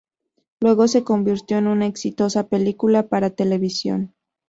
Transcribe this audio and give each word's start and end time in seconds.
Luego 0.61 0.87
se 0.87 1.03
convirtió 1.03 1.59
en 1.59 1.67
una 1.67 1.85
exitosa 1.85 2.47
película 2.47 3.07
para 3.07 3.29
televisión. 3.35 4.15